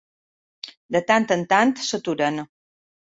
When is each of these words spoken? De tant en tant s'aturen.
De 0.97 1.01
tant 1.11 1.29
en 1.37 1.43
tant 1.53 1.75
s'aturen. 1.91 2.41